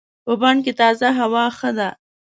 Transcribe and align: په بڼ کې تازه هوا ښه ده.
په 0.25 0.31
بڼ 0.41 0.55
کې 0.65 0.71
تازه 0.81 1.07
هوا 1.19 1.45
ښه 1.57 1.71
ده. 1.77 1.89